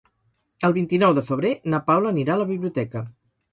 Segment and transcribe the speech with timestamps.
[0.69, 3.07] El vint-i-nou de febrer na Paula anirà a la biblioteca.